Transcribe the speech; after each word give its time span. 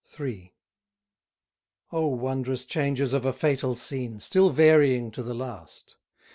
III. 0.19 0.51
O 1.91 2.07
wondrous 2.07 2.65
changes 2.65 3.13
of 3.13 3.23
a 3.23 3.31
fatal 3.31 3.75
scene, 3.75 4.19
Still 4.19 4.49
varying 4.49 5.11
to 5.11 5.21
the 5.21 5.35
last! 5.35 5.95